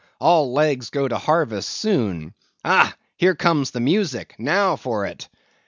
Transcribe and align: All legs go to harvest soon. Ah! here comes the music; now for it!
All 0.19 0.51
legs 0.51 0.89
go 0.89 1.07
to 1.07 1.19
harvest 1.19 1.69
soon. 1.69 2.33
Ah! 2.65 2.95
here 3.17 3.35
comes 3.35 3.69
the 3.69 3.79
music; 3.79 4.33
now 4.39 4.75
for 4.75 5.05
it! 5.05 5.29